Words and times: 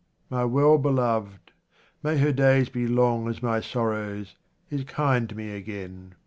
My 0.31 0.45
well 0.45 0.79
beloved— 0.79 1.51
may 2.01 2.17
her 2.17 2.31
days 2.31 2.69
be 2.69 2.87
long 2.87 3.29
as 3.29 3.43
my 3.43 3.59
sorrows!— 3.61 4.35
is 4.71 4.83
kind 4.85 5.29
to 5.29 5.35
me 5.35 5.51
again. 5.51 6.15